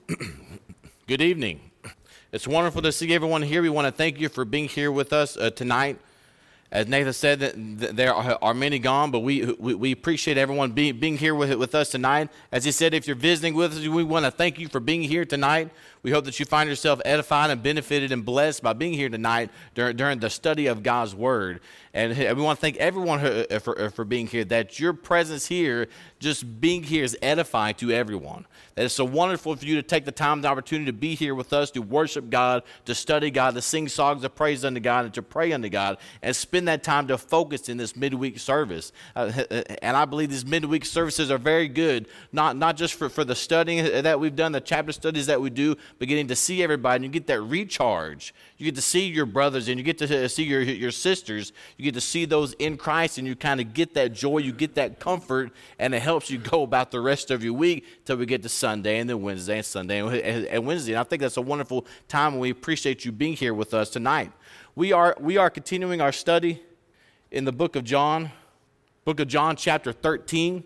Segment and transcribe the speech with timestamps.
[1.06, 1.60] Good evening.
[2.30, 3.60] It's wonderful to see everyone here.
[3.60, 5.98] We want to thank you for being here with us uh, tonight.
[6.70, 11.18] As Nathan said, there are many gone, but we, we, we appreciate everyone being, being
[11.18, 12.30] here with, with us tonight.
[12.50, 15.02] As he said, if you're visiting with us, we want to thank you for being
[15.02, 15.70] here tonight.
[16.02, 19.50] We hope that you find yourself edified and benefited and blessed by being here tonight
[19.74, 21.60] during, during the study of God's Word.
[21.94, 25.46] And we want to thank everyone uh, for, uh, for being here, that your presence
[25.46, 28.46] here, just being here, is edifying to everyone.
[28.74, 31.34] That it's so wonderful for you to take the time, the opportunity to be here
[31.34, 35.04] with us, to worship God, to study God, to sing songs of praise unto God,
[35.04, 38.90] and to pray unto God, and spend that time to focus in this midweek service.
[39.14, 39.30] Uh,
[39.82, 43.36] and I believe these midweek services are very good, not, not just for, for the
[43.36, 47.04] studying that we've done, the chapter studies that we do, beginning to see everybody and
[47.04, 48.34] you get that recharge.
[48.58, 51.52] You get to see your brothers and you get to see your, your sisters.
[51.76, 54.52] You get to see those in Christ and you kind of get that joy, you
[54.52, 58.16] get that comfort, and it helps you go about the rest of your week till
[58.16, 60.00] we get to Sunday and then Wednesday and Sunday
[60.48, 60.92] and Wednesday.
[60.92, 63.90] And I think that's a wonderful time and we appreciate you being here with us
[63.90, 64.32] tonight.
[64.74, 66.62] We are, we are continuing our study
[67.30, 68.30] in the book of John,
[69.04, 70.64] book of John, chapter 13.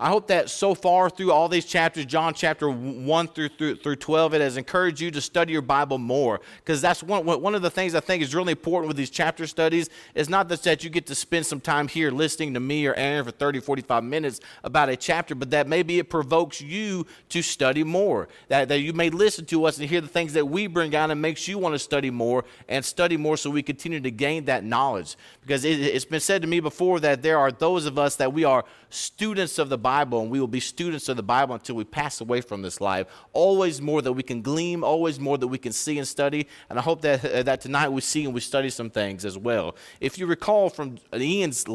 [0.00, 3.96] I hope that so far through all these chapters, John chapter 1 through, through, through
[3.96, 6.40] 12, it has encouraged you to study your Bible more.
[6.58, 9.46] Because that's one, one of the things I think is really important with these chapter
[9.46, 12.86] studies is not just that you get to spend some time here listening to me
[12.86, 17.06] or Aaron for 30, 45 minutes about a chapter, but that maybe it provokes you
[17.28, 18.28] to study more.
[18.48, 21.12] That, that you may listen to us and hear the things that we bring out
[21.12, 24.46] and makes you want to study more and study more so we continue to gain
[24.46, 25.16] that knowledge.
[25.40, 28.32] Because it, it's been said to me before that there are those of us that
[28.32, 31.76] we are students of the Bible, and we will be students of the Bible until
[31.76, 33.06] we pass away from this life.
[33.34, 36.48] Always more that we can glean, always more that we can see and study.
[36.70, 39.36] And I hope that, uh, that tonight we see and we study some things as
[39.36, 39.76] well.
[40.00, 41.66] If you recall from Ian's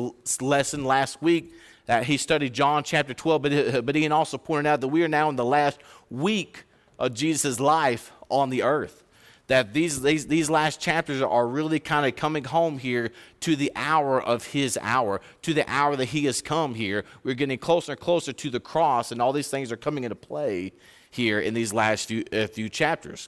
[0.42, 1.54] lesson last week,
[1.86, 5.04] that he studied John chapter 12, but, uh, but Ian also pointed out that we
[5.04, 6.66] are now in the last week
[6.98, 9.04] of Jesus' life on the earth
[9.50, 13.72] that these, these, these last chapters are really kind of coming home here to the
[13.76, 17.04] hour of his hour, to the hour that he has come here.
[17.24, 20.16] We're getting closer and closer to the cross, and all these things are coming into
[20.16, 20.72] play
[21.10, 23.28] here in these last few, uh, few chapters.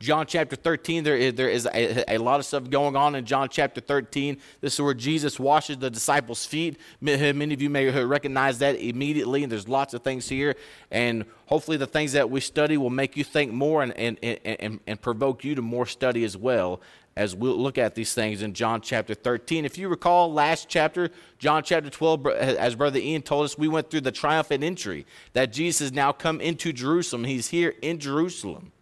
[0.00, 3.24] John chapter 13, there is, there is a, a, lot of stuff going on in
[3.24, 4.38] John chapter 13.
[4.60, 6.78] This is where Jesus washes the disciples' feet.
[7.00, 10.56] Many of you may recognize that immediately, and there's lots of things here.
[10.90, 14.80] And hopefully, the things that we study will make you think more and, and, and,
[14.86, 16.80] and provoke you to more study as well
[17.16, 19.64] as we'll look at these things in John chapter 13.
[19.64, 23.88] If you recall last chapter, John chapter 12, as Brother Ian told us, we went
[23.88, 27.24] through the triumphant entry that Jesus has now come into Jerusalem.
[27.24, 28.72] He's here in Jerusalem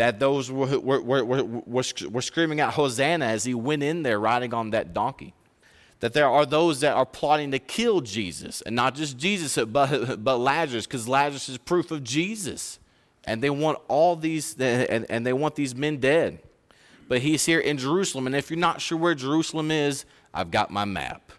[0.00, 4.18] that those were, were, were, were, were screaming out Hosanna as he went in there
[4.18, 5.34] riding on that donkey.
[5.98, 10.24] That there are those that are plotting to kill Jesus, and not just Jesus, but,
[10.24, 12.78] but Lazarus, because Lazarus is proof of Jesus.
[13.26, 16.38] And they want all these, and, and they want these men dead.
[17.06, 20.70] But he's here in Jerusalem, and if you're not sure where Jerusalem is, I've got
[20.70, 21.30] my map.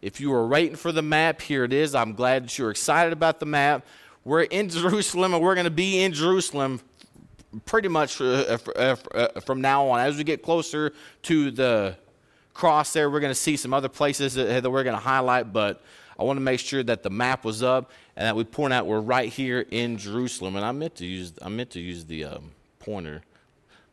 [0.00, 1.94] If you were waiting for the map, here it is.
[1.94, 3.84] I'm glad that you're excited about the map.
[4.24, 6.80] We're in Jerusalem, and we're going to be in Jerusalem
[7.64, 10.00] pretty much uh, uh, uh, from now on.
[10.00, 10.92] As we get closer
[11.22, 11.96] to the
[12.54, 15.82] cross there, we're going to see some other places that, we're going to highlight, but
[16.18, 18.86] I want to make sure that the map was up and that we point out
[18.86, 20.56] we're right here in Jerusalem.
[20.56, 23.22] And I meant to use I meant to use the um, pointer.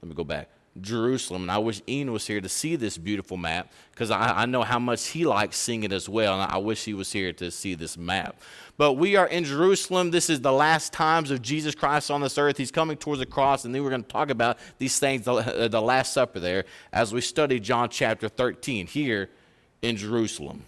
[0.01, 0.49] Let me go back.
[0.81, 1.43] Jerusalem.
[1.43, 4.63] And I wish Ian was here to see this beautiful map because I, I, know
[4.63, 6.39] how much he likes seeing it as well.
[6.39, 8.41] And I wish he was here to see this map.
[8.77, 10.11] But we are in Jerusalem.
[10.11, 12.57] This is the last times of Jesus Christ on this earth.
[12.57, 13.63] He's coming towards the cross.
[13.63, 17.13] And then we're going to talk about these things, the, the Last Supper there, as
[17.13, 19.29] we study John chapter 13 here
[19.81, 20.63] in Jerusalem.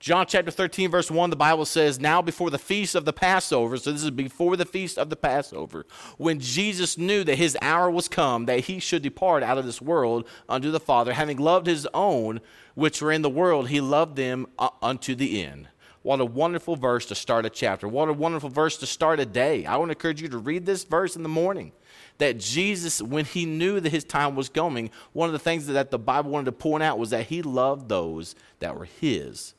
[0.00, 3.76] John chapter 13, verse 1, the Bible says, Now before the feast of the Passover,
[3.76, 5.84] so this is before the feast of the Passover,
[6.16, 9.82] when Jesus knew that his hour was come, that he should depart out of this
[9.82, 12.40] world unto the Father, having loved his own
[12.74, 15.68] which were in the world, he loved them uh, unto the end.
[16.00, 17.86] What a wonderful verse to start a chapter.
[17.86, 19.66] What a wonderful verse to start a day.
[19.66, 21.72] I want to encourage you to read this verse in the morning.
[22.16, 25.90] That Jesus, when he knew that his time was coming, one of the things that
[25.90, 29.52] the Bible wanted to point out was that he loved those that were his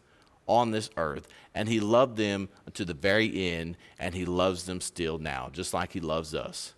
[0.51, 4.81] on this earth, and he loved them to the very end, and he loves them
[4.81, 6.73] still now, just like he loves us.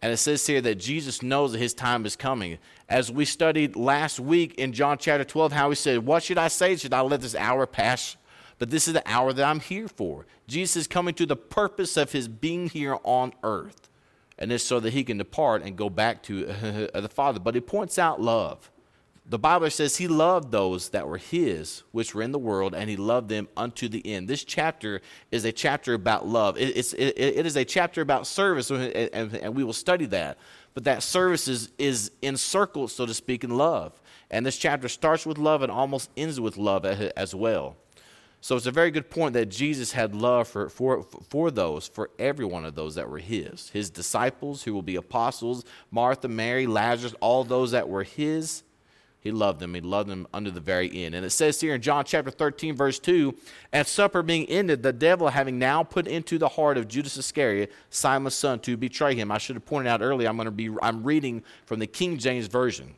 [0.00, 2.58] And it says here that Jesus knows that his time is coming.
[2.88, 6.48] As we studied last week in John chapter 12, how he said, What should I
[6.48, 6.76] say?
[6.76, 8.16] Should I let this hour pass?
[8.58, 10.26] But this is the hour that I'm here for.
[10.46, 13.88] Jesus is coming to the purpose of his being here on earth.
[14.38, 16.46] And it's so that he can depart and go back to
[16.94, 17.40] the Father.
[17.40, 18.70] But he points out love
[19.28, 22.88] the Bible says he loved those that were his, which were in the world, and
[22.88, 24.26] he loved them unto the end.
[24.26, 26.56] This chapter is a chapter about love.
[26.56, 30.38] It, it's, it, it is a chapter about service, and, and, we will study that.
[30.72, 34.00] But that service is, is encircled, so to speak, in love.
[34.30, 37.76] And this chapter starts with love and almost ends with love as well.
[38.40, 42.10] So it's a very good point that Jesus had love for, for, for those, for
[42.18, 43.68] every one of those that were his.
[43.70, 48.62] His disciples, who will be apostles, Martha, Mary, Lazarus, all those that were his,
[49.20, 49.74] he loved them.
[49.74, 51.14] He loved them under the very end.
[51.14, 53.34] And it says here in John chapter 13, verse 2
[53.72, 57.72] At supper being ended, the devil having now put into the heart of Judas Iscariot,
[57.90, 59.32] Simon's son, to betray him.
[59.32, 62.18] I should have pointed out earlier, I'm going to be I'm reading from the King
[62.18, 62.94] James Version.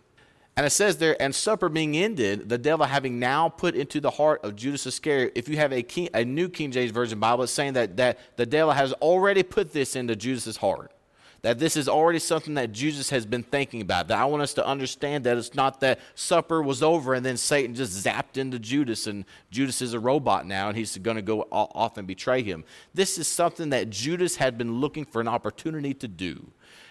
[0.56, 4.10] And it says there, and supper being ended, the devil having now put into the
[4.10, 5.32] heart of Judas Iscariot.
[5.34, 8.18] If you have a, King, a new King James Version Bible, it's saying that, that
[8.36, 10.92] the devil has already put this into Judas's heart.
[11.42, 14.08] That this is already something that Jesus has been thinking about.
[14.08, 17.36] That I want us to understand that it's not that supper was over and then
[17.38, 21.22] Satan just zapped into Judas and Judas is a robot now and he's going to
[21.22, 22.64] go off and betray him.
[22.92, 26.50] This is something that Judas had been looking for an opportunity to do.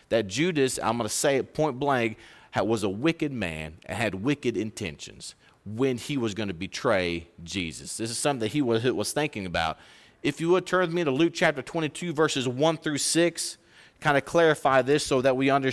[0.09, 2.17] That Judas, I'm going to say it point blank,
[2.55, 5.35] was a wicked man and had wicked intentions
[5.65, 7.97] when he was going to betray Jesus.
[7.97, 9.77] This is something that he was, thinking about.
[10.23, 13.57] If you would turn with me to Luke chapter 22, verses 1 through 6,
[13.99, 15.71] kind of clarify this so that we, under,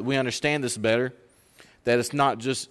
[0.00, 1.12] we understand this better.
[1.84, 2.70] That it's not just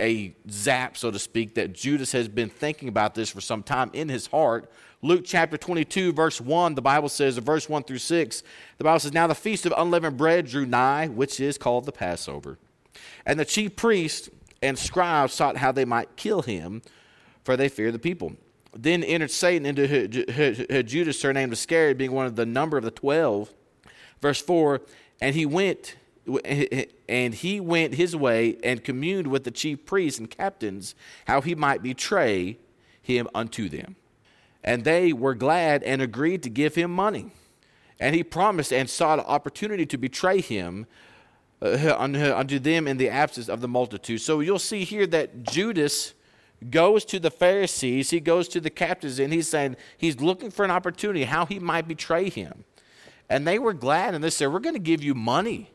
[0.00, 3.90] a zap, so to speak, that Judas has been thinking about this for some time
[3.92, 4.70] in his heart.
[5.02, 8.42] Luke chapter 22, verse 1, the Bible says, verse 1 through 6,
[8.78, 11.92] the Bible says, Now the feast of unleavened bread drew nigh, which is called the
[11.92, 12.58] Passover.
[13.24, 14.28] And the chief priests
[14.62, 16.82] and scribes sought how they might kill him,
[17.44, 18.32] for they feared the people.
[18.76, 20.08] Then entered Satan into
[20.82, 23.52] Judas, surnamed Iscariot, being one of the number of the twelve.
[24.20, 24.80] Verse 4
[25.20, 25.96] And he went.
[27.08, 30.94] And he went his way and communed with the chief priests and captains
[31.26, 32.58] how he might betray
[33.00, 33.96] him unto them.
[34.62, 37.30] And they were glad and agreed to give him money.
[37.98, 40.86] And he promised and sought an opportunity to betray him
[41.60, 44.20] uh, unto them in the absence of the multitude.
[44.20, 46.14] So you'll see here that Judas
[46.70, 50.64] goes to the Pharisees, he goes to the captains, and he's saying he's looking for
[50.64, 52.64] an opportunity how he might betray him.
[53.30, 55.70] And they were glad, and they said, We're going to give you money.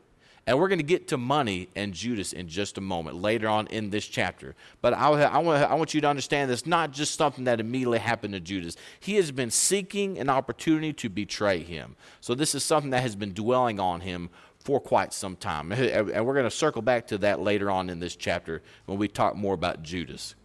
[0.46, 3.68] And we're going to get to money and Judas in just a moment later on
[3.68, 4.56] in this chapter.
[4.82, 8.00] But I, I, want, I want you to understand this not just something that immediately
[8.00, 8.76] happened to Judas.
[9.00, 11.96] He has been seeking an opportunity to betray him.
[12.20, 14.30] So this is something that has been dwelling on him
[14.60, 15.72] for quite some time.
[15.72, 19.08] And we're going to circle back to that later on in this chapter when we
[19.08, 20.36] talk more about Judas.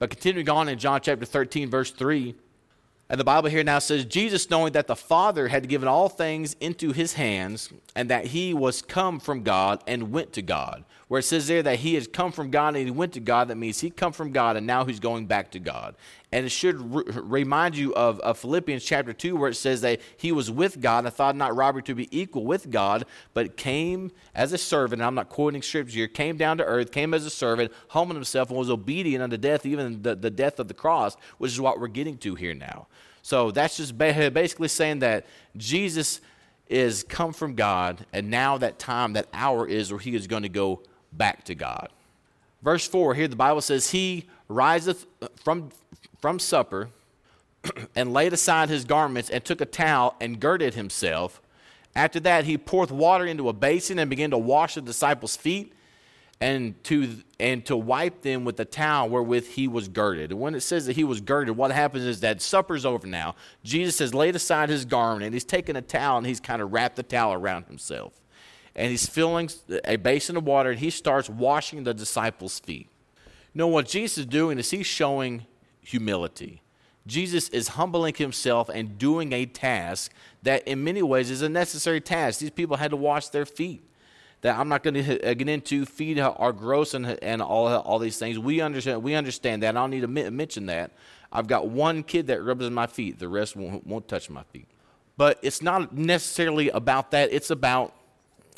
[0.00, 2.34] But continuing on in John chapter 13, verse 3,
[3.08, 6.56] and the Bible here now says, Jesus, knowing that the Father had given all things
[6.60, 10.84] into his hands, and that he was come from God and went to God.
[11.08, 13.48] Where it says there that he has come from God and he went to God,
[13.48, 15.96] that means he come from God and now he's going back to God.
[16.32, 20.00] And it should re- remind you of, of, Philippians chapter 2, where it says that
[20.16, 23.04] he was with God and thought not robbery to be equal with God,
[23.34, 25.02] but came as a servant.
[25.02, 28.48] I'm not quoting scripture here, came down to earth, came as a servant, humbled himself,
[28.48, 31.78] and was obedient unto death, even the, the death of the cross, which is what
[31.78, 32.86] we're getting to here now.
[33.22, 36.20] So that's just basically saying that Jesus
[36.68, 40.42] is come from God, and now that time, that hour is where he is going
[40.42, 40.82] to go
[41.16, 41.88] back to God.
[42.62, 45.70] Verse 4 here, the Bible says, He riseth uh, from
[46.20, 46.88] from supper
[47.94, 51.42] and laid aside his garments and took a towel and girded himself.
[51.94, 55.74] After that, he poured water into a basin and began to wash the disciples' feet
[56.40, 60.30] and to and to wipe them with the towel wherewith he was girded.
[60.30, 63.34] And when it says that he was girded, what happens is that supper's over now.
[63.62, 66.72] Jesus has laid aside his garment and he's taken a towel and he's kind of
[66.72, 68.12] wrapped the towel around himself.
[68.76, 69.50] And he's filling
[69.84, 72.88] a basin of water and he starts washing the disciples' feet.
[73.52, 75.46] You know what Jesus is doing is he's showing
[75.80, 76.60] humility.
[77.06, 80.10] Jesus is humbling himself and doing a task
[80.42, 82.40] that, in many ways, is a necessary task.
[82.40, 83.82] These people had to wash their feet.
[84.40, 85.86] That I'm not going to uh, get into.
[85.86, 88.38] Feet are gross and, and all, all these things.
[88.38, 89.76] We understand, we understand that.
[89.76, 90.92] I don't need to mention that.
[91.30, 94.68] I've got one kid that rubs my feet, the rest won't, won't touch my feet.
[95.16, 97.94] But it's not necessarily about that, it's about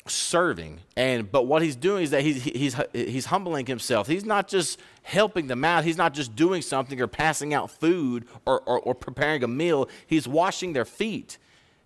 [0.09, 0.79] serving.
[0.95, 4.07] And but what he's doing is that he's he's he's humbling himself.
[4.07, 5.83] He's not just helping them out.
[5.83, 9.87] He's not just doing something or passing out food or, or, or preparing a meal.
[10.05, 11.37] He's washing their feet.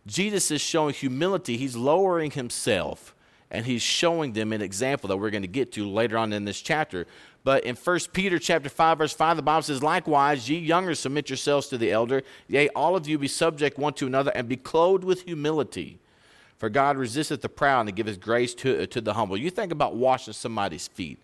[0.08, 1.58] Jesus is showing humility.
[1.58, 3.16] He's lowering himself
[3.52, 6.46] and he's showing them an example that we're going to get to later on in
[6.46, 7.06] this chapter.
[7.44, 11.30] But in 1 Peter chapter 5, verse 5, the Bible says, Likewise, ye younger, submit
[11.30, 12.24] yourselves to the elder.
[12.48, 16.00] Yea, all of you be subject one to another, and be clothed with humility.
[16.62, 19.36] For God resisteth the proud and giveth grace to, to the humble.
[19.36, 21.18] You think about washing somebody's feet.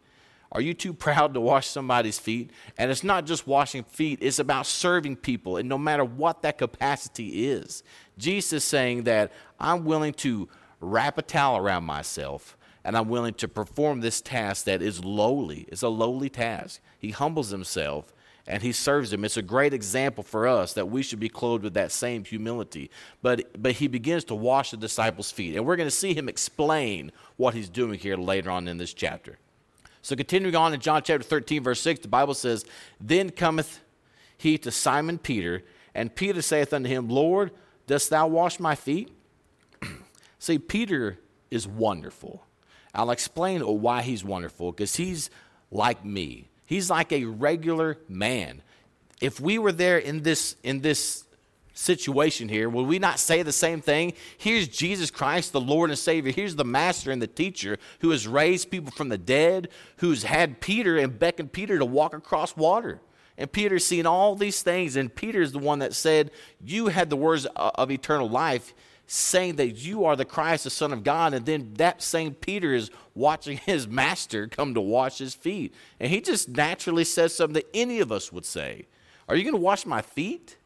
[0.51, 2.49] Are you too proud to wash somebody's feet?
[2.75, 6.57] And it's not just washing feet, it's about serving people, and no matter what that
[6.57, 7.83] capacity is.
[8.17, 10.49] Jesus is saying that I'm willing to
[10.81, 15.67] wrap a towel around myself and I'm willing to perform this task that is lowly.
[15.67, 16.81] It's a lowly task.
[16.97, 18.11] He humbles himself
[18.47, 19.25] and he serves him.
[19.25, 22.89] It's a great example for us that we should be clothed with that same humility.
[23.21, 25.55] But, but he begins to wash the disciples' feet.
[25.55, 28.93] And we're going to see him explain what he's doing here later on in this
[28.93, 29.37] chapter.
[30.01, 32.65] So, continuing on in John chapter 13, verse 6, the Bible says,
[33.01, 33.81] Then cometh
[34.37, 35.63] he to Simon Peter,
[35.93, 37.51] and Peter saith unto him, Lord,
[37.87, 39.11] dost thou wash my feet?
[40.39, 41.19] See, Peter
[41.51, 42.45] is wonderful.
[42.93, 45.29] I'll explain why he's wonderful because he's
[45.71, 46.47] like me.
[46.67, 48.61] He's like a regular man.
[49.21, 51.23] If we were there in this in this
[51.73, 54.13] situation here, would we not say the same thing?
[54.37, 56.33] Here's Jesus Christ, the Lord and Savior.
[56.33, 60.59] Here's the master and the teacher who has raised people from the dead, who's had
[60.59, 62.99] Peter and beckoned Peter to walk across water.
[63.37, 67.15] And Peter's seen all these things, and Peter's the one that said, You had the
[67.15, 68.73] words of eternal life
[69.07, 72.73] saying that you are the Christ, the Son of God, and then that same Peter
[72.73, 75.73] is watching his master come to wash his feet.
[75.99, 78.85] And he just naturally says something that any of us would say
[79.27, 80.57] Are you going to wash my feet?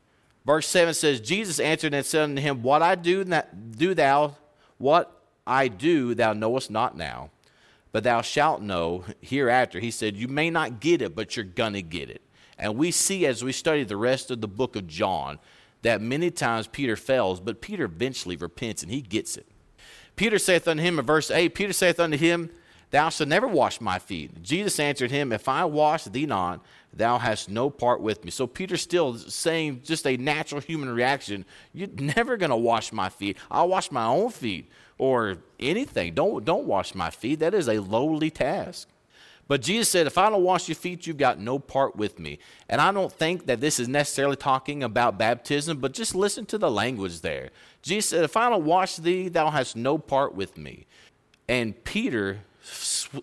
[0.44, 4.36] Verse 7 says, Jesus answered and said unto him, What I do, do thou,
[4.80, 7.30] what I do, thou knowest not now,
[7.92, 9.80] but thou shalt know hereafter.
[9.80, 12.24] He said, You may not get it, but you're going to get it.
[12.58, 15.38] And we see as we study the rest of the book of John
[15.82, 19.48] that many times Peter fails, but Peter eventually repents and he gets it.
[20.16, 22.50] Peter saith unto him in verse 8, Peter saith unto him,
[22.92, 24.44] Thou shalt never wash my feet.
[24.44, 28.32] Jesus answered him, If I wash thee not, thou hast no part with me.
[28.32, 31.46] So Peter's still saying just a natural human reaction.
[31.74, 33.38] You're never going to wash my feet.
[33.50, 36.14] I'll wash my own feet or anything.
[36.14, 37.40] Don't, don't wash my feet.
[37.40, 38.90] That is a lowly task.
[39.52, 42.40] But Jesus said, If I don't wash your feet, you've got no part with me.
[42.70, 46.58] And I don't think that this is necessarily talking about baptism, but just listen to
[46.58, 47.50] the language there.
[47.82, 50.88] Jesus said, If I don't wash thee, thou hast no part with me.
[51.50, 52.40] And Peter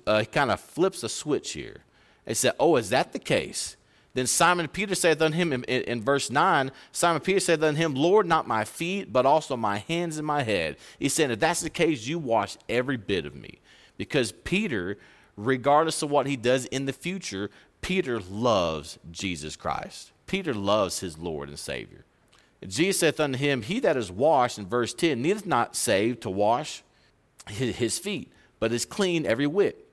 [0.06, 1.84] uh, kind of flips a switch here
[2.26, 3.78] and said, Oh, is that the case?
[4.12, 7.78] Then Simon Peter said unto him in, in, in, verse 9, Simon Peter said unto
[7.80, 10.76] him, Lord, not my feet, but also my hands and my head.
[10.98, 13.60] He said, If that's the case, you wash every bit of me.
[13.96, 14.98] Because Peter
[15.38, 17.48] regardless of what he does in the future,
[17.80, 20.10] Peter loves Jesus Christ.
[20.26, 22.04] Peter loves his Lord and Savior.
[22.66, 26.30] Jesus saith unto him, He that is washed, in verse 10, needeth not save to
[26.30, 26.82] wash
[27.46, 29.84] his feet, but is clean every whit.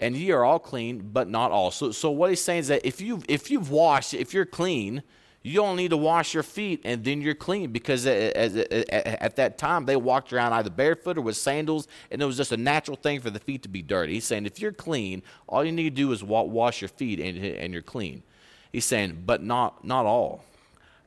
[0.00, 1.70] And ye are all clean, but not all.
[1.70, 5.02] So, so what he's saying is that if you've, if you've washed, if you're clean,
[5.42, 9.86] you don't need to wash your feet and then you're clean because at that time
[9.86, 13.20] they walked around either barefoot or with sandals and it was just a natural thing
[13.20, 14.14] for the feet to be dirty.
[14.14, 17.38] He's saying if you're clean, all you need to do is wash your feet and,
[17.38, 18.22] and you're clean.
[18.70, 20.44] He's saying, but not, not all.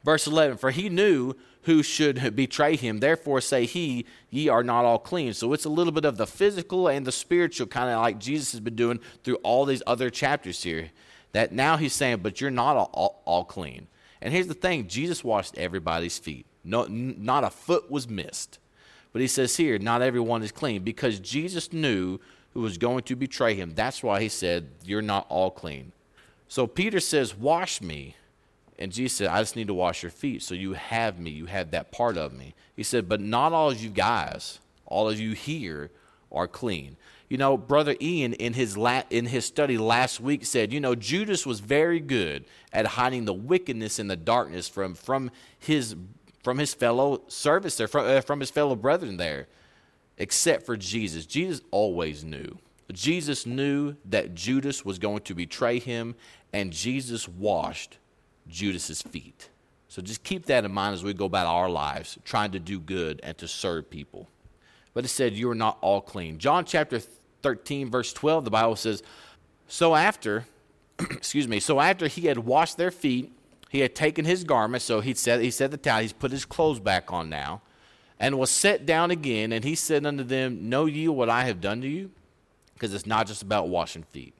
[0.03, 2.99] Verse 11, for he knew who should betray him.
[2.99, 5.33] Therefore, say he, ye are not all clean.
[5.33, 8.51] So it's a little bit of the physical and the spiritual, kind of like Jesus
[8.51, 10.89] has been doing through all these other chapters here.
[11.31, 13.87] That now he's saying, but you're not all, all, all clean.
[14.23, 18.57] And here's the thing Jesus washed everybody's feet, no, not a foot was missed.
[19.11, 22.19] But he says here, not everyone is clean because Jesus knew
[22.53, 23.73] who was going to betray him.
[23.75, 25.91] That's why he said, You're not all clean.
[26.47, 28.15] So Peter says, Wash me.
[28.79, 30.41] And Jesus said, I just need to wash your feet.
[30.41, 31.29] So you have me.
[31.29, 32.55] You have that part of me.
[32.75, 35.91] He said, But not all of you guys, all of you here
[36.31, 36.95] are clean.
[37.33, 40.93] You know, Brother Ian in his, la- in his study last week said, you know,
[40.93, 45.95] Judas was very good at hiding the wickedness and the darkness from, from, his,
[46.43, 49.47] from his fellow service there, from, uh, from his fellow brethren there,
[50.19, 51.25] except for Jesus.
[51.25, 52.59] Jesus always knew.
[52.91, 56.13] Jesus knew that Judas was going to betray him,
[56.53, 57.97] and Jesus washed
[58.47, 59.49] Judas's feet.
[59.87, 62.79] So just keep that in mind as we go about our lives, trying to do
[62.79, 64.29] good and to serve people.
[64.93, 66.37] But it said, You are not all clean.
[66.37, 67.01] John chapter
[67.43, 69.03] 13, verse 12, the Bible says,
[69.67, 70.45] So after,
[70.99, 73.31] excuse me, so after he had washed their feet,
[73.69, 76.45] he had taken his garment, so he said, he said the towel, he's put his
[76.45, 77.61] clothes back on now,
[78.19, 81.59] and was set down again, and he said unto them, Know ye what I have
[81.59, 82.11] done to you?
[82.73, 84.33] Because it's not just about washing feet.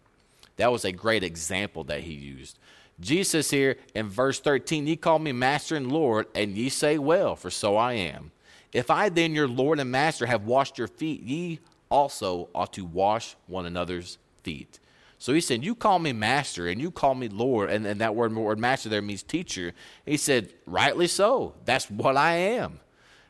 [0.58, 2.60] That was a great example that he used.
[3.00, 7.36] Jesus here in verse 13, ye call me master and Lord, and ye say, Well,
[7.36, 8.32] for so I am.
[8.72, 11.60] If I then, your Lord and master, have washed your feet, ye
[11.94, 14.80] also ought to wash one another's feet.
[15.20, 17.70] So he said, You call me master and you call me Lord.
[17.70, 19.74] And, and that word, word master there means teacher.
[20.06, 21.54] He said, Rightly so.
[21.66, 22.80] That's what I am.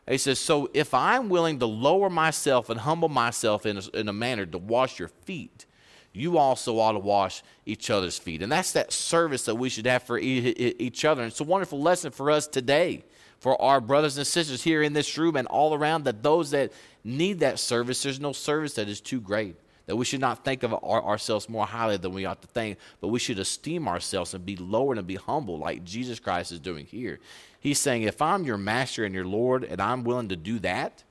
[0.08, 4.08] he says, So if I'm willing to lower myself and humble myself in a, in
[4.08, 5.66] a manner to wash your feet,
[6.14, 8.42] you also ought to wash each other's feet.
[8.42, 11.22] And that's that service that we should have for each other.
[11.22, 13.04] And it's a wonderful lesson for us today,
[13.44, 16.72] for our brothers and sisters here in this room and all around, that those that
[17.04, 19.58] need that service, there's no service that is too great.
[19.86, 22.78] That we should not think of our, ourselves more highly than we ought to think,
[23.02, 26.62] but we should esteem ourselves and be lowered and be humble like Jesus Christ is
[26.62, 27.20] doing here.
[27.60, 31.04] He's saying, if I'm your master and your Lord and I'm willing to do that,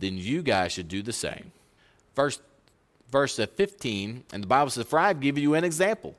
[0.00, 1.52] then you guys should do the same.
[2.16, 2.40] Verse
[3.08, 6.16] verse 15, and the Bible says, For I have given you an example,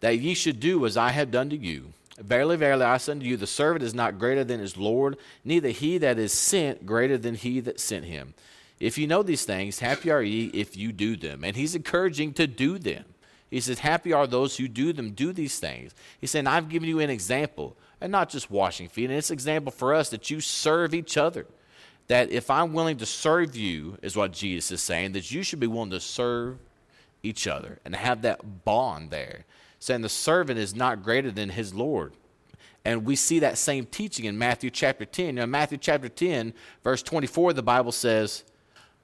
[0.00, 1.92] that ye should do as I have done to you.
[2.18, 5.70] Verily, verily, I say unto you, the servant is not greater than his Lord, neither
[5.70, 8.34] he that is sent greater than he that sent him.
[8.78, 11.44] If you know these things, happy are ye if you do them.
[11.44, 13.04] And he's encouraging to do them.
[13.50, 15.94] He says, Happy are those who do them, do these things.
[16.20, 19.04] He said, I've given you an example, and not just washing feet.
[19.04, 21.46] And it's an example for us that you serve each other
[22.08, 25.60] that if I'm willing to serve you, is what Jesus is saying, that you should
[25.60, 26.58] be willing to serve
[27.22, 29.44] each other and have that bond there.
[29.82, 32.12] Saying the servant is not greater than his Lord.
[32.84, 35.34] And we see that same teaching in Matthew chapter 10.
[35.34, 38.44] Now, Matthew chapter 10, verse 24, the Bible says,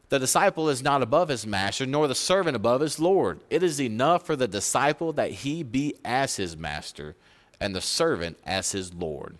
[0.09, 3.41] The disciple is not above his master, nor the servant above his Lord.
[3.51, 7.17] It is enough for the disciple that he be as his master,
[7.59, 9.37] and the servant as his Lord.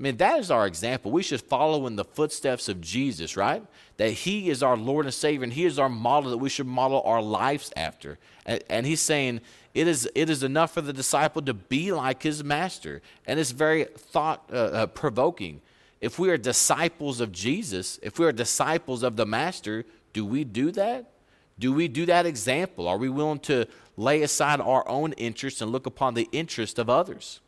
[0.00, 1.10] I mean, that is our example.
[1.10, 3.62] We should follow in the footsteps of Jesus, right?
[3.98, 6.66] That He is our Lord and Savior, and He is our model that we should
[6.66, 8.18] model our lives after.
[8.46, 9.42] And, and He's saying
[9.74, 13.02] it is, it is enough for the disciple to be like His Master.
[13.26, 15.60] And it's very thought uh, uh, provoking.
[16.00, 20.44] If we are disciples of Jesus, if we are disciples of the Master, do we
[20.44, 21.10] do that?
[21.58, 22.88] Do we do that example?
[22.88, 26.88] Are we willing to lay aside our own interests and look upon the interest of
[26.88, 27.40] others?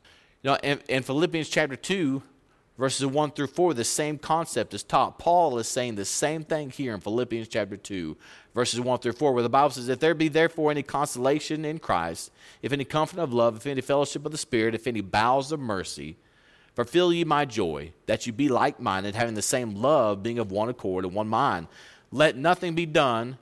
[0.43, 2.23] You know, in, in Philippians chapter 2,
[2.77, 5.19] verses 1 through 4, the same concept is taught.
[5.19, 8.17] Paul is saying the same thing here in Philippians chapter 2,
[8.55, 11.79] verses 1 through 4, where the Bible says, If there be therefore any consolation in
[11.79, 12.31] Christ,
[12.61, 15.61] if any comfort of love, if any fellowship of the Spirit, if any bowels of
[15.61, 16.17] mercy,
[16.75, 20.51] fulfill ye my joy, that you be like minded, having the same love, being of
[20.51, 21.67] one accord and one mind.
[22.11, 23.39] Let nothing be done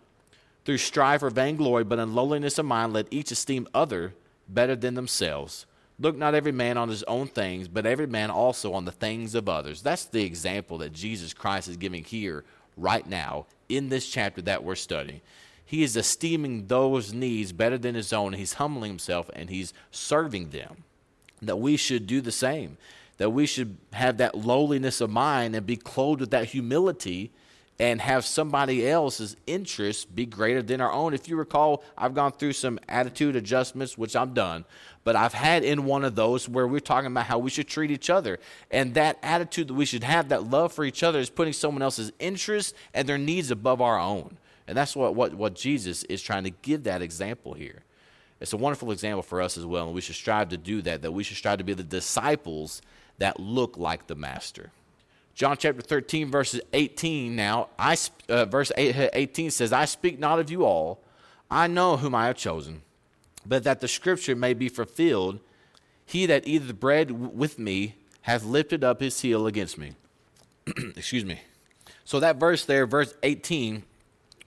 [0.65, 4.15] through strife or vainglory, but in lowliness of mind, let each esteem other
[4.49, 5.67] better than themselves.
[5.99, 9.35] Look not every man on his own things, but every man also on the things
[9.35, 9.83] of others.
[9.83, 12.45] That's the example that Jesus Christ is giving here,
[12.77, 15.21] right now, in this chapter that we're studying.
[15.65, 18.33] He is esteeming those needs better than his own.
[18.33, 20.85] He's humbling himself and he's serving them.
[21.41, 22.77] That we should do the same.
[23.19, 27.31] That we should have that lowliness of mind and be clothed with that humility
[27.79, 31.15] and have somebody else's interests be greater than our own.
[31.15, 34.67] If you recall, I've gone through some attitude adjustments, which I'm done,
[35.03, 37.91] but I've had in one of those where we're talking about how we should treat
[37.91, 38.39] each other.
[38.71, 41.83] And that attitude that we should have, that love for each other, is putting someone
[41.83, 44.37] else's interests and their needs above our own.
[44.69, 47.83] And that's what, what, what Jesus is trying to give that example here.
[48.41, 51.03] It's a wonderful example for us as well, and we should strive to do that,
[51.03, 52.81] that we should strive to be the disciples
[53.19, 54.71] that look like the Master.
[55.35, 57.97] John chapter 13, verses 18 now, I,
[58.29, 61.01] uh, verse 18 says, I speak not of you all.
[61.51, 62.83] I know whom I have chosen,
[63.47, 65.41] but that the scripture may be fulfilled.
[66.05, 69.93] He that eateth bread with me hath lifted up his heel against me.
[70.97, 71.41] Excuse me.
[72.05, 73.85] So that verse there, verse 18,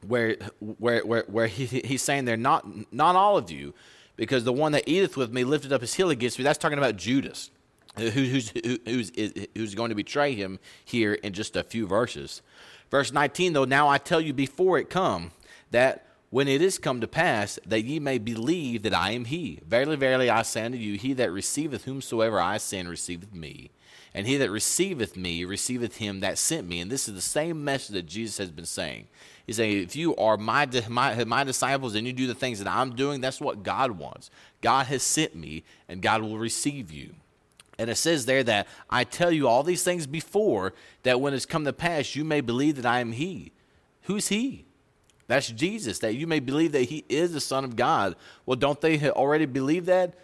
[0.05, 3.73] where, where, where, where he, he's saying there, not, not all of you,
[4.15, 6.77] because the one that eateth with me lifted up his heel against me, that's talking
[6.77, 7.49] about Judas
[7.97, 8.51] who's,
[8.85, 12.41] who's, is who's going to betray him here in just a few verses.
[12.89, 15.31] Verse 19, though, now I tell you before it come,
[15.71, 19.59] that when it is come to pass, that ye may believe that I am he.
[19.67, 23.69] Verily, verily, I say unto you, he that receiveth whomsoever I send receiveth me.
[24.15, 26.79] And he that receiveth me receiveth him that sent me.
[26.79, 29.05] And this is the same message that Jesus has been saying.
[29.45, 32.67] He's saying, if you are my, my, my disciples and you do the things that
[32.67, 34.31] I'm doing, that's what God wants.
[34.61, 37.13] God has sent me, and God will receive you.
[37.77, 41.45] And it says there that I tell you all these things before, that when it's
[41.45, 43.51] come to pass, you may believe that I am He.
[44.05, 44.65] Who's He?
[45.27, 48.15] That's Jesus, that you may believe that He is the Son of God.
[48.45, 50.15] Well, don't they already believe that?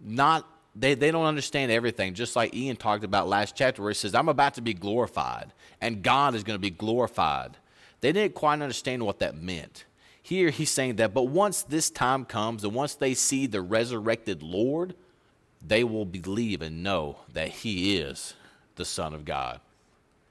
[0.00, 0.46] Not
[0.78, 4.14] they, they don't understand everything, just like Ian talked about last chapter, where he says,
[4.14, 7.56] I'm about to be glorified, and God is going to be glorified.
[8.00, 9.86] They didn't quite understand what that meant.
[10.22, 14.42] Here he's saying that, but once this time comes, and once they see the resurrected
[14.42, 14.94] Lord,
[15.66, 18.34] they will believe and know that he is
[18.74, 19.60] the Son of God.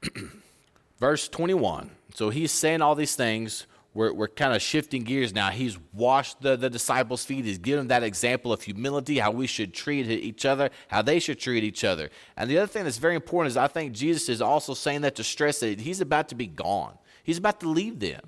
[1.00, 1.90] Verse 21.
[2.14, 3.66] So he's saying all these things.
[3.96, 5.48] We're, we're kind of shifting gears now.
[5.48, 7.46] He's washed the, the disciples' feet.
[7.46, 11.40] He's given that example of humility, how we should treat each other, how they should
[11.40, 12.10] treat each other.
[12.36, 15.14] And the other thing that's very important is I think Jesus is also saying that
[15.14, 16.98] to stress that he's about to be gone.
[17.24, 18.20] He's about to leave them.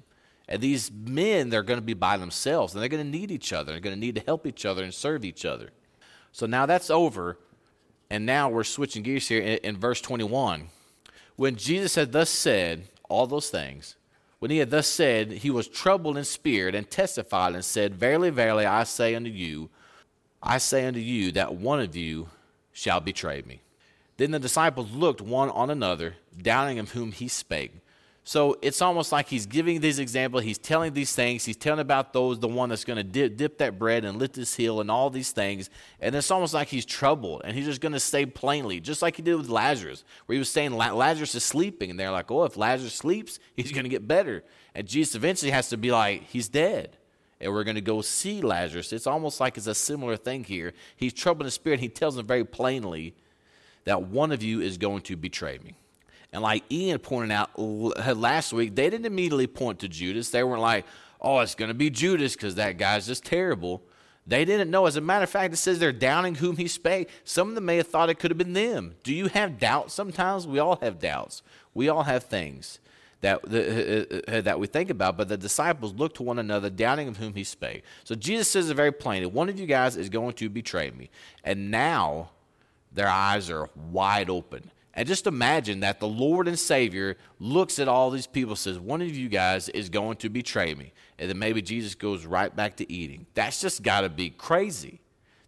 [0.49, 3.53] And these men, they're going to be by themselves and they're going to need each
[3.53, 3.73] other.
[3.73, 5.69] They're going to need to help each other and serve each other.
[6.33, 7.37] So now that's over.
[8.09, 10.69] And now we're switching gears here in, in verse 21.
[11.37, 13.97] When Jesus had thus said all those things,
[14.39, 18.31] when he had thus said, he was troubled in spirit and testified and said, Verily,
[18.31, 19.69] verily, I say unto you,
[20.43, 22.29] I say unto you that one of you
[22.73, 23.61] shall betray me.
[24.17, 27.73] Then the disciples looked one on another, doubting of whom he spake.
[28.29, 30.45] So it's almost like he's giving these examples.
[30.45, 31.47] He's telling these things.
[31.47, 34.37] He's telling about those, the one that's going to dip, dip, that bread and lift
[34.37, 35.71] his heel and all these things.
[35.99, 39.17] And it's almost like he's troubled and he's just going to say plainly, just like
[39.17, 41.89] he did with Lazarus, where he was saying Lazarus is sleeping.
[41.89, 44.45] And they're like, oh, if Lazarus sleeps, he's going to get better.
[44.75, 46.99] And Jesus eventually has to be like, he's dead.
[47.41, 48.93] And we're going to go see Lazarus.
[48.93, 50.75] It's almost like it's a similar thing here.
[50.97, 51.81] He's troubled in spirit.
[51.81, 53.15] He tells them very plainly
[53.85, 55.77] that one of you is going to betray me.
[56.33, 60.31] And like Ian pointed out last week, they didn't immediately point to Judas.
[60.31, 60.85] They weren't like,
[61.21, 63.83] oh, it's going to be Judas because that guy's just terrible.
[64.27, 64.85] They didn't know.
[64.85, 67.09] As a matter of fact, it says they're doubting whom he spake.
[67.25, 68.95] Some of them may have thought it could have been them.
[69.03, 70.47] Do you have doubts sometimes?
[70.47, 71.43] We all have doubts.
[71.73, 72.79] We all have things
[73.23, 75.17] that, uh, uh, uh, uh that we think about.
[75.17, 77.85] But the disciples looked to one another, doubting of whom he spake.
[78.05, 81.09] So Jesus says it very plainly one of you guys is going to betray me.
[81.43, 82.29] And now
[82.93, 84.71] their eyes are wide open.
[84.99, 89.01] And just imagine that the Lord and Savior looks at all these people says, One
[89.01, 90.93] of you guys is going to betray me.
[91.21, 93.27] And then maybe Jesus goes right back to eating.
[93.35, 95.01] That's just got to be crazy.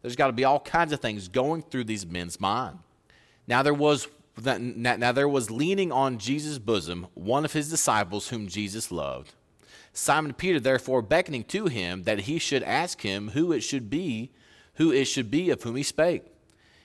[0.03, 2.79] There's got to be all kinds of things going through these men's mind.
[3.49, 4.07] Now there was
[4.41, 9.35] now there was leaning on Jesus' bosom one of his disciples whom Jesus loved.
[9.93, 14.31] Simon Peter therefore beckoning to him that he should ask him who it should be,
[14.75, 16.23] who it should be of whom he spake.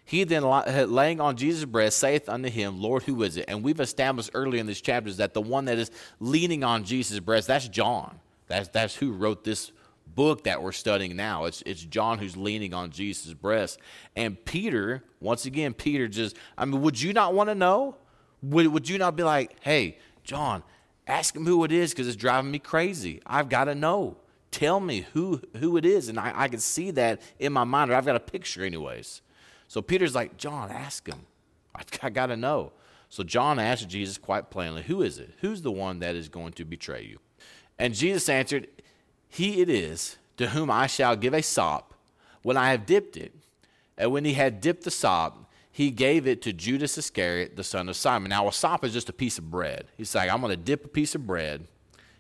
[0.08, 3.46] He then, laying on Jesus' breast, saith unto him, Lord, who is it?
[3.48, 5.90] And we've established earlier in these chapters that the one that is
[6.20, 8.20] leaning on Jesus' breast, that's John.
[8.48, 9.72] That's, that's who wrote this
[10.06, 11.46] book that we're studying now.
[11.46, 13.80] It's, it's John who's leaning on Jesus' breast.
[14.16, 17.96] And Peter, once again, Peter just, I mean, would you not want to know?
[18.44, 20.62] Would, would you not be like, hey, John,
[21.08, 23.22] ask him who it is because it's driving me crazy.
[23.26, 24.18] I've got to know.
[24.52, 26.10] Tell me who, who it is.
[26.10, 29.22] And I, I can see that in my mind, or I've got a picture, anyways.
[29.68, 31.26] So Peter's like, John, ask him.
[31.76, 32.72] I, I got to know.
[33.10, 35.32] So John asked Jesus quite plainly, Who is it?
[35.42, 37.20] Who's the one that is going to betray you?
[37.78, 38.68] And Jesus answered,
[39.28, 41.94] He it is to whom I shall give a sop
[42.42, 43.34] when I have dipped it.
[43.98, 47.90] And when he had dipped the sop, he gave it to Judas Iscariot, the son
[47.90, 48.30] of Simon.
[48.30, 49.86] Now, a sop is just a piece of bread.
[49.98, 51.68] He's like, I'm going to dip a piece of bread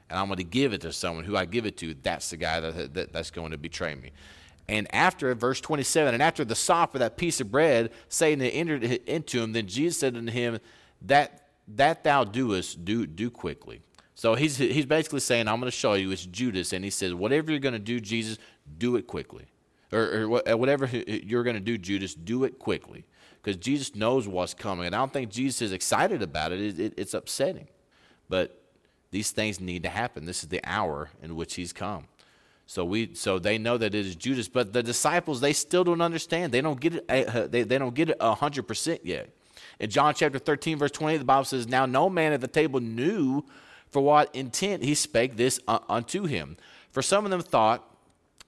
[0.10, 1.96] and I'm going to give it to someone who I give it to.
[2.02, 4.12] That's the guy that, that, that's going to betray me.
[4.68, 8.52] And after, verse 27, and after the sop of that piece of bread, Satan had
[8.54, 10.60] entered into him, then Jesus said unto him,
[11.04, 13.82] That, that thou doest, do, do quickly.
[14.16, 16.74] So he's, he's basically saying, I'm going to show you, it's Judas.
[16.74, 18.38] And he says, Whatever you're going to do, Jesus,
[18.78, 19.46] do it quickly.
[19.92, 23.06] Or, or uh, whatever you're going to do, Judas, do it quickly.
[23.42, 24.88] Because Jesus knows what's coming.
[24.88, 27.68] And I don't think Jesus is excited about it, it, it it's upsetting.
[28.28, 28.60] But
[29.12, 30.26] these things need to happen.
[30.26, 32.08] This is the hour in which he's come.
[32.68, 36.02] So we so they know that it is Judas, but the disciples they still don't
[36.02, 36.52] understand.
[36.52, 37.06] They don't get it.
[37.10, 39.30] Uh, they, they don't get it hundred percent yet.
[39.80, 42.80] In John chapter thirteen, verse twenty, the Bible says, "Now no man at the table
[42.80, 43.44] knew
[43.92, 46.58] for what intent he spake this unto him.
[46.92, 47.88] For some of them thought,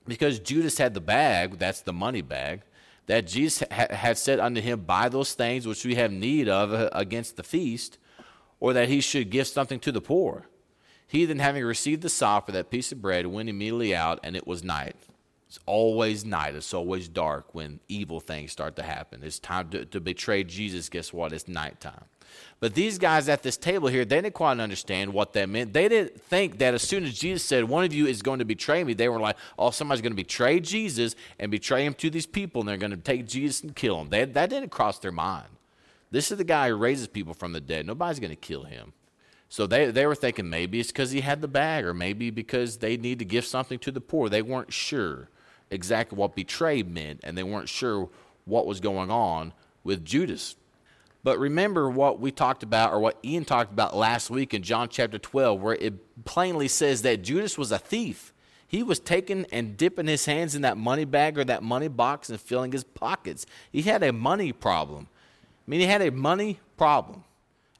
[0.05, 2.61] because Judas had the bag, that's the money bag,
[3.05, 6.73] that Jesus ha- had said unto him, Buy those things which we have need of
[6.73, 7.97] uh, against the feast,
[8.59, 10.47] or that he should give something to the poor."
[11.07, 14.35] He then, having received the sop for that piece of bread, went immediately out, and
[14.35, 14.95] it was night.
[15.47, 16.55] It's always night.
[16.55, 19.21] It's always dark when evil things start to happen.
[19.23, 20.89] It's time to, to betray Jesus.
[20.89, 21.31] Guess what?
[21.31, 22.03] It's nighttime.
[22.59, 25.71] But these guys at this table here, they didn't quite understand what that meant.
[25.71, 28.45] They didn't think that as soon as Jesus said, One of you is going to
[28.45, 32.09] betray me, they were like, Oh, somebody's going to betray Jesus and betray him to
[32.09, 34.09] these people, and they're going to take Jesus and kill him.
[34.09, 35.47] They, that didn't cross their mind.
[36.11, 37.85] This is the guy who raises people from the dead.
[37.85, 38.93] Nobody's going to kill him.
[39.49, 42.77] So they, they were thinking maybe it's because he had the bag, or maybe because
[42.77, 44.29] they need to give something to the poor.
[44.29, 45.29] They weren't sure
[45.69, 48.09] exactly what betrayed meant, and they weren't sure
[48.45, 50.55] what was going on with Judas.
[51.23, 54.89] But remember what we talked about, or what Ian talked about last week in John
[54.89, 58.33] chapter 12, where it plainly says that Judas was a thief.
[58.67, 62.29] He was taking and dipping his hands in that money bag or that money box
[62.29, 63.45] and filling his pockets.
[63.71, 65.07] He had a money problem.
[65.65, 67.23] I mean, he had a money problem.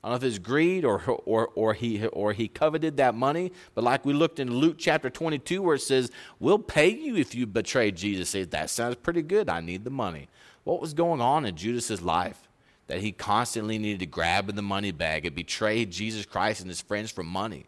[0.03, 3.51] I don't know if it's greed or, or, or, he, or he coveted that money,
[3.73, 7.33] but like we looked in Luke chapter 22 where it says, We'll pay you if
[7.33, 8.29] you betray Jesus.
[8.29, 9.49] Says, that sounds pretty good.
[9.49, 10.27] I need the money.
[10.63, 12.47] What was going on in Judas's life?
[12.87, 16.69] That he constantly needed to grab in the money bag and betray Jesus Christ and
[16.69, 17.65] his friends for money.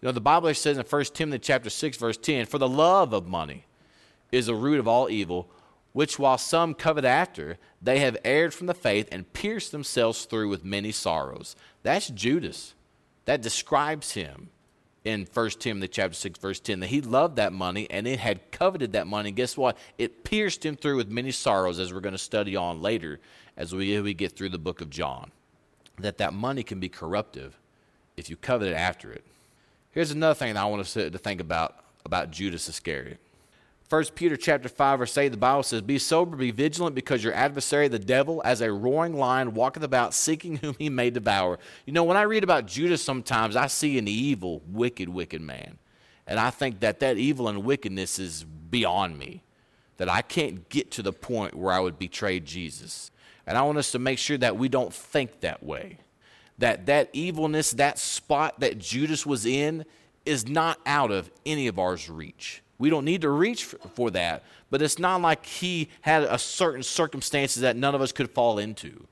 [0.00, 3.12] You know, the Bible says in 1 Timothy chapter 6, verse 10, For the love
[3.12, 3.64] of money
[4.30, 5.48] is the root of all evil,
[5.96, 10.46] which while some covet after, they have erred from the faith and pierced themselves through
[10.46, 11.56] with many sorrows.
[11.82, 12.74] That's Judas.
[13.24, 14.50] That describes him
[15.06, 18.50] in 1 Timothy chapter 6, verse 10, that he loved that money and it had
[18.52, 19.30] coveted that money.
[19.30, 19.78] And guess what?
[19.96, 23.18] It pierced him through with many sorrows, as we're going to study on later
[23.56, 25.30] as we, we get through the book of John.
[26.00, 27.58] That that money can be corruptive
[28.18, 29.24] if you covet it after it.
[29.92, 33.18] Here's another thing that I want to, to think about about Judas Iscariot.
[33.88, 37.32] 1 Peter chapter 5, verse 8, the Bible says, Be sober, be vigilant, because your
[37.34, 41.60] adversary, the devil, as a roaring lion, walketh about, seeking whom he may devour.
[41.84, 45.78] You know, when I read about Judas sometimes, I see an evil, wicked, wicked man.
[46.26, 49.44] And I think that that evil and wickedness is beyond me,
[49.98, 53.12] that I can't get to the point where I would betray Jesus.
[53.46, 55.98] And I want us to make sure that we don't think that way.
[56.58, 59.84] That that evilness, that spot that Judas was in,
[60.24, 64.44] is not out of any of ours reach we don't need to reach for that,
[64.70, 68.58] but it's not like he had a certain circumstances that none of us could fall
[68.58, 69.06] into.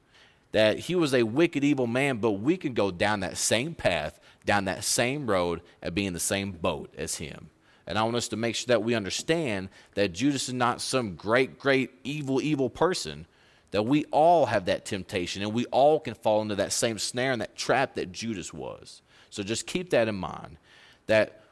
[0.52, 4.20] That he was a wicked, evil man, but we can go down that same path,
[4.44, 7.50] down that same road, and be in the same boat as him.
[7.86, 11.16] And I want us to make sure that we understand that Judas is not some
[11.16, 13.26] great, great, evil, evil person.
[13.72, 17.32] That we all have that temptation and we all can fall into that same snare
[17.32, 19.02] and that trap that Judas was.
[19.30, 20.58] So just keep that in mind.
[21.06, 21.43] That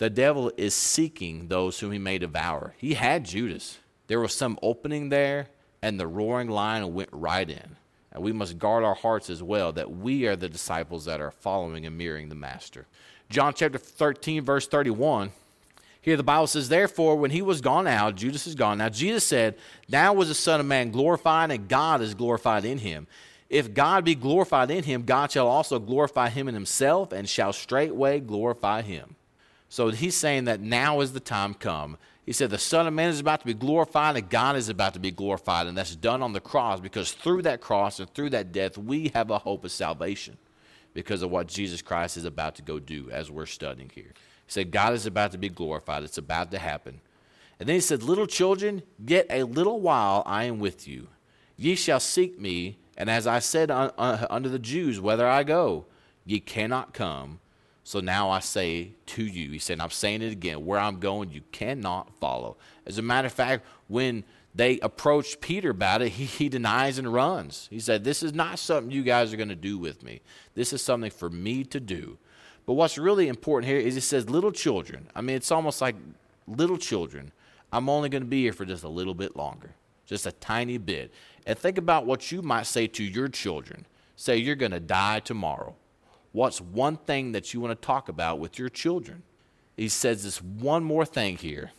[0.00, 2.72] the devil is seeking those whom he may devour.
[2.78, 3.80] He had Judas.
[4.06, 5.48] There was some opening there,
[5.82, 7.76] and the roaring lion went right in.
[8.10, 11.30] And we must guard our hearts as well that we are the disciples that are
[11.30, 12.86] following and mirroring the Master.
[13.28, 15.32] John chapter 13, verse 31.
[16.00, 18.78] Here the Bible says, Therefore, when he was gone out, Judas is gone.
[18.78, 22.78] Now, Jesus said, Now was the Son of Man glorified, and God is glorified in
[22.78, 23.06] him.
[23.50, 27.52] If God be glorified in him, God shall also glorify him in himself, and shall
[27.52, 29.16] straightway glorify him.
[29.70, 31.96] So he's saying that now is the time come.
[32.26, 34.94] He said the Son of Man is about to be glorified and God is about
[34.94, 38.30] to be glorified, and that's done on the cross because through that cross and through
[38.30, 40.36] that death, we have a hope of salvation
[40.92, 44.12] because of what Jesus Christ is about to go do as we're studying here.
[44.46, 47.00] He said, God is about to be glorified, it's about to happen.
[47.60, 51.06] And then he said, Little children, yet a little while I am with you.
[51.56, 55.44] Ye shall seek me, and as I said un- uh, unto the Jews, Whether I
[55.44, 55.86] go,
[56.24, 57.38] ye cannot come.
[57.82, 61.30] So now I say to you, he said, I'm saying it again, where I'm going,
[61.30, 62.56] you cannot follow.
[62.86, 67.12] As a matter of fact, when they approached Peter about it, he, he denies and
[67.12, 67.68] runs.
[67.70, 70.20] He said, This is not something you guys are going to do with me.
[70.54, 72.18] This is something for me to do.
[72.66, 75.08] But what's really important here is he says, Little children.
[75.14, 75.96] I mean, it's almost like
[76.46, 77.32] little children.
[77.72, 80.78] I'm only going to be here for just a little bit longer, just a tiny
[80.78, 81.12] bit.
[81.46, 83.86] And think about what you might say to your children.
[84.16, 85.76] Say, You're going to die tomorrow.
[86.32, 89.22] What's one thing that you want to talk about with your children?
[89.76, 91.72] He says this one more thing here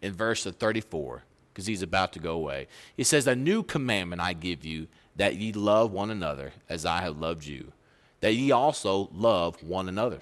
[0.00, 1.22] in verse 34
[1.52, 2.68] because he's about to go away.
[2.96, 7.00] He says, A new commandment I give you that ye love one another as I
[7.00, 7.72] have loved you,
[8.20, 10.20] that ye also love one another.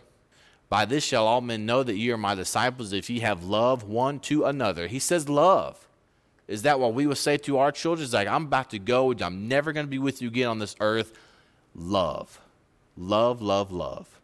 [0.68, 3.84] By this shall all men know that ye are my disciples if ye have love
[3.84, 4.86] one to another.
[4.86, 5.86] He says, Love.
[6.46, 8.04] Is that what we would say to our children?
[8.04, 9.12] It's like, I'm about to go.
[9.12, 11.12] I'm never going to be with you again on this earth.
[11.74, 12.40] Love.
[13.00, 14.17] Love, love, love.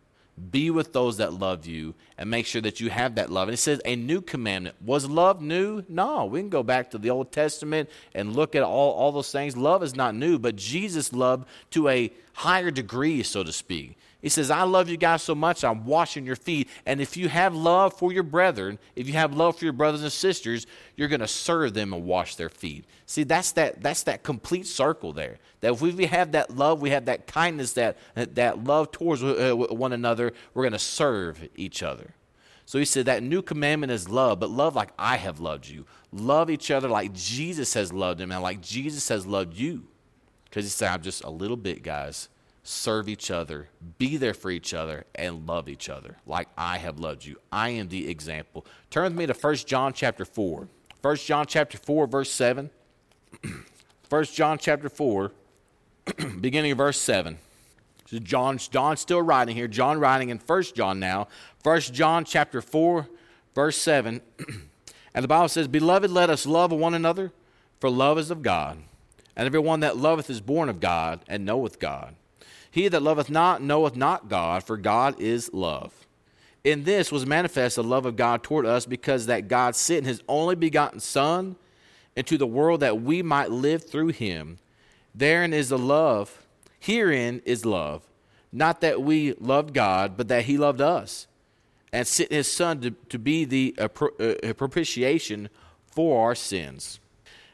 [0.51, 3.49] Be with those that love you and make sure that you have that love.
[3.49, 4.75] And it says a new commandment.
[4.85, 5.85] Was love new?
[5.89, 6.25] No.
[6.25, 9.57] We can go back to the Old Testament and look at all, all those things.
[9.57, 13.97] Love is not new, but Jesus loved to a higher degree, so to speak.
[14.25, 16.71] He says, I love you guys so much, I'm washing your feet.
[16.87, 20.03] And if you have love for your brethren, if you have love for your brothers
[20.03, 20.67] and sisters,
[20.97, 22.87] you're going to serve them and wash their feet.
[23.05, 25.37] See, that's that, that's that complete circle there.
[25.61, 29.53] That if we have that love, we have that kindness, that, that love towards uh,
[29.55, 32.15] one another, we're going to serve each other.
[32.67, 35.85] So he said that new commandment is love, but love like I have loved you.
[36.13, 39.85] Love each other like Jesus has loved them and like Jesus has loved you.
[40.45, 42.29] Because he said, I'm just a little bit, guys
[42.65, 46.99] serve each other, be there for each other, and love each other like I have
[46.99, 47.37] loved you.
[47.53, 48.67] I am the example.
[48.91, 50.67] Turn with me to 1 John chapter 4.
[51.03, 52.71] 1 John chapter 4, verse 7.
[54.09, 55.33] 1 John chapter 4,
[56.41, 57.37] beginning of verse 7.
[58.21, 59.69] John, John's still writing here.
[59.69, 61.29] John writing in 1 John now.
[61.63, 63.09] 1 John chapter 4,
[63.55, 64.21] verse 7.
[65.15, 67.33] and the Bible says, Beloved, let us love one another,
[67.81, 68.79] for love is of God.
[69.37, 72.15] And everyone that loveth is born of God and knoweth God.
[72.71, 76.07] He that loveth not knoweth not God, for God is love.
[76.65, 80.23] In this was manifest the love of God toward us, because that God sent his
[80.29, 81.57] only begotten Son
[82.17, 84.59] into the world that we might live through him.
[85.15, 86.44] Therein is the love,
[86.85, 88.03] herein is love.
[88.53, 91.27] Not that we loved God, but that he loved us
[91.93, 95.49] and sent his Son to, to be the uh, pro, uh, propitiation
[95.87, 97.01] for our sins.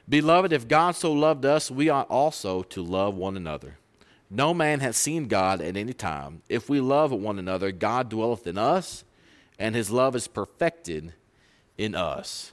[0.08, 3.76] Beloved, if God so loved us, we ought also to love one another.
[4.28, 6.42] No man has seen God at any time.
[6.48, 9.04] If we love one another, God dwelleth in us,
[9.58, 11.12] and his love is perfected
[11.78, 12.52] in us.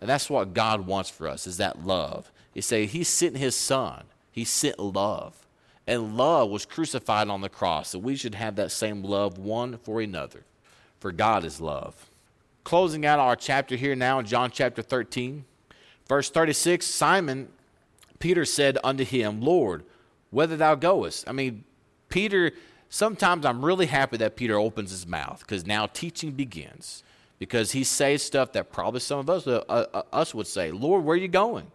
[0.00, 2.30] And that's what God wants for us, is that love.
[2.52, 4.04] He say he sent his son.
[4.32, 5.39] He sent love.
[5.90, 7.90] And love was crucified on the cross.
[7.90, 10.44] that we should have that same love one for another.
[11.00, 12.08] For God is love.
[12.62, 15.44] Closing out our chapter here now in John chapter 13.
[16.06, 17.48] Verse 36 Simon
[18.20, 19.82] Peter said unto him, Lord,
[20.30, 21.24] whither thou goest?
[21.26, 21.64] I mean,
[22.08, 22.52] Peter,
[22.88, 27.02] sometimes I'm really happy that Peter opens his mouth because now teaching begins.
[27.40, 31.04] Because he says stuff that probably some of us, uh, uh, us would say, Lord,
[31.04, 31.72] where are you going?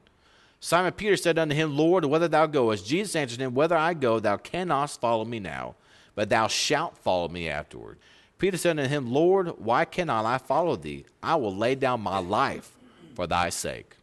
[0.66, 2.88] Simon Peter said unto him, Lord, whither thou goest?
[2.88, 5.76] Jesus answered him, Whither I go, thou cannot follow me now,
[6.16, 8.00] but thou shalt follow me afterward.
[8.40, 11.06] Peter said unto him, Lord, why cannot I follow thee?
[11.22, 12.76] I will lay down my life
[13.14, 13.96] for thy sake.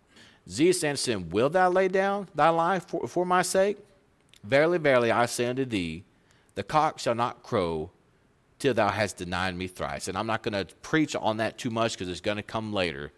[0.47, 3.79] Jesus answered him, Will thou lay down thy life for, for my sake?
[4.45, 6.05] Verily, verily, I say unto thee,
[6.55, 7.91] the cock shall not crow
[8.61, 10.07] till thou hast denied me thrice.
[10.07, 12.73] And I'm not going to preach on that too much because it's going to come
[12.73, 13.11] later.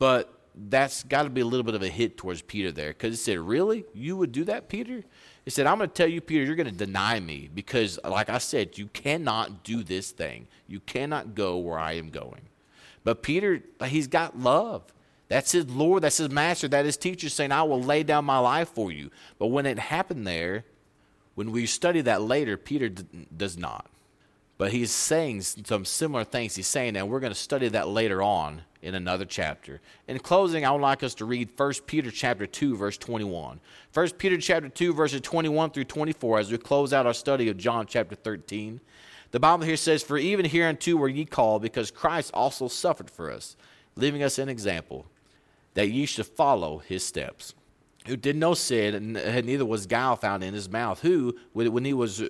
[0.00, 0.37] But
[0.68, 3.16] that's got to be a little bit of a hit towards Peter there because he
[3.16, 3.84] said, Really?
[3.94, 5.04] You would do that, Peter?
[5.44, 8.28] He said, I'm going to tell you, Peter, you're going to deny me because, like
[8.28, 10.46] I said, you cannot do this thing.
[10.66, 12.42] You cannot go where I am going.
[13.02, 14.82] But Peter, he's got love.
[15.28, 18.38] That's his Lord, that's his master, that his teacher saying, I will lay down my
[18.38, 19.10] life for you.
[19.38, 20.64] But when it happened there,
[21.34, 23.86] when we study that later, Peter d- does not.
[24.56, 26.56] But he's saying some similar things.
[26.56, 29.80] He's saying, and we're going to study that later on in another chapter.
[30.06, 33.60] In closing, I would like us to read 1 Peter chapter 2, verse 21.
[33.92, 37.56] 1 Peter chapter 2, verses 21 through 24, as we close out our study of
[37.56, 38.80] John chapter 13.
[39.30, 43.30] The Bible here says, For even hereunto were ye called, because Christ also suffered for
[43.30, 43.56] us,
[43.96, 45.06] leaving us an example
[45.74, 47.54] that ye should follow his steps.
[48.06, 51.00] Who did no sin, and neither was guile found in his mouth.
[51.02, 52.22] Who, when he was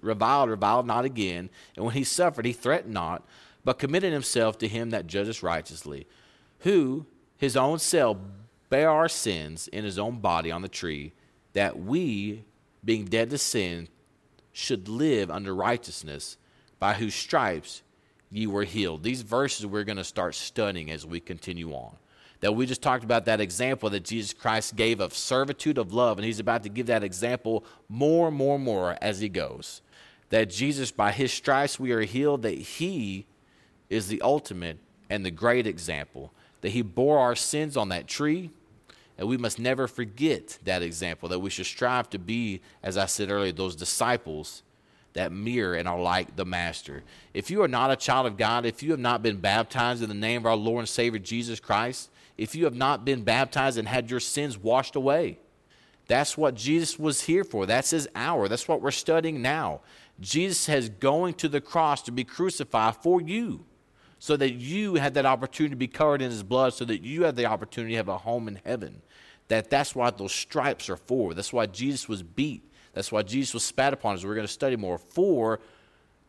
[0.00, 3.22] reviled, reviled not again, and when he suffered, he threatened not,
[3.68, 6.06] but committed himself to him that judgeth righteously.
[6.60, 7.04] Who,
[7.36, 8.16] his own self,
[8.70, 11.12] bare our sins in his own body on the tree,
[11.52, 12.44] that we,
[12.82, 13.88] being dead to sin,
[14.54, 16.38] should live under righteousness,
[16.78, 17.82] by whose stripes
[18.30, 19.02] ye were healed.
[19.02, 21.94] These verses we're going to start studying as we continue on
[22.40, 26.16] that we just talked about that example that Jesus Christ gave of servitude of love,
[26.16, 29.82] and he's about to give that example more and more and more as he goes.
[30.30, 33.26] That Jesus, by his stripes, we are healed, that he
[33.90, 34.78] is the ultimate
[35.10, 38.50] and the great example, that he bore our sins on that tree.
[39.16, 43.06] And we must never forget that example, that we should strive to be, as I
[43.06, 44.62] said earlier, those disciples
[45.14, 47.02] that mirror and are like the Master.
[47.34, 50.08] If you are not a child of God, if you have not been baptized in
[50.08, 53.78] the name of our Lord and Savior Jesus Christ, if you have not been baptized
[53.78, 55.38] and had your sins washed away.
[56.06, 57.66] That's what Jesus was here for.
[57.66, 58.46] That's his hour.
[58.46, 59.80] That's what we're studying now.
[60.20, 63.64] Jesus has going to the cross to be crucified for you
[64.18, 67.24] so that you had that opportunity to be covered in his blood so that you
[67.24, 69.02] had the opportunity to have a home in heaven.
[69.48, 71.34] That that's what those stripes are for.
[71.34, 72.64] That's why Jesus was beat.
[72.92, 75.60] That's why Jesus was spat upon as we're going to study more for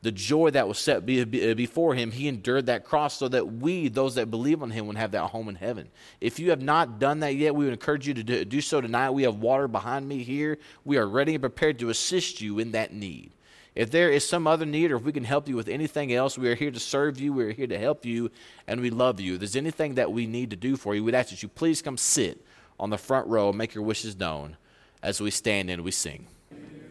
[0.02, 4.15] the joy that was set before him, he endured that cross so that we, those
[4.15, 5.89] that believe on him, would have that home in heaven.
[6.21, 9.10] If you have not done that yet, we would encourage you to do so tonight.
[9.10, 10.58] We have water behind me here.
[10.86, 13.32] We are ready and prepared to assist you in that need.
[13.75, 16.38] If there is some other need or if we can help you with anything else,
[16.38, 17.34] we are here to serve you.
[17.34, 18.32] We are here to help you,
[18.67, 19.36] and we love you.
[19.36, 21.82] If there's anything that we need to do for you, we'd ask that you please
[21.82, 22.43] come sit
[22.79, 24.58] on the front row and make your wishes known
[25.03, 26.27] as we stand and we sing.